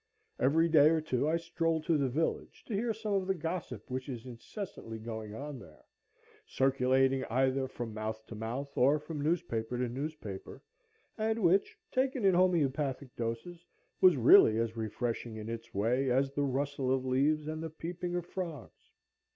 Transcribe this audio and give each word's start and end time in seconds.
Every 0.39 0.67
day 0.67 0.89
or 0.89 0.99
two 0.99 1.29
I 1.29 1.37
strolled 1.37 1.83
to 1.85 1.95
the 1.95 2.09
village 2.09 2.65
to 2.65 2.73
hear 2.73 2.91
some 2.91 3.13
of 3.13 3.27
the 3.27 3.35
gossip 3.35 3.87
which 3.87 4.09
is 4.09 4.25
incessantly 4.25 4.97
going 4.97 5.35
on 5.35 5.59
there, 5.59 5.85
circulating 6.43 7.23
either 7.29 7.67
from 7.67 7.93
mouth 7.93 8.25
to 8.25 8.33
mouth, 8.33 8.75
or 8.75 8.97
from 8.97 9.21
newspaper 9.21 9.77
to 9.77 9.87
newspaper, 9.87 10.63
and 11.19 11.43
which, 11.43 11.77
taken 11.91 12.25
in 12.25 12.33
homœopathic 12.33 13.11
doses, 13.15 13.63
was 14.01 14.17
really 14.17 14.57
as 14.57 14.75
refreshing 14.75 15.35
in 15.35 15.47
its 15.49 15.71
way 15.71 16.09
as 16.09 16.31
the 16.31 16.45
rustle 16.45 16.91
of 16.91 17.05
leaves 17.05 17.47
and 17.47 17.61
the 17.61 17.69
peeping 17.69 18.15
of 18.15 18.25
frogs. 18.25 18.89